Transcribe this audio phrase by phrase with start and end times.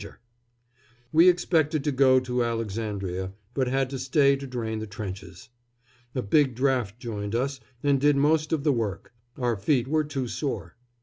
[1.11, 5.49] We expected to go to Alexandria, but had to stay to drain the trenches.
[6.15, 10.27] A big draft joined us, and did most of the work, our feet were too
[10.27, 10.75] sore.